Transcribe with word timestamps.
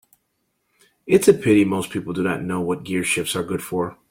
It's 1.05 1.27
a 1.27 1.33
pity 1.35 1.63
most 1.63 1.91
people 1.91 2.11
do 2.11 2.23
not 2.23 2.41
know 2.41 2.59
what 2.59 2.83
gearshifts 2.83 3.35
are 3.35 3.43
good 3.43 3.61
for. 3.61 3.99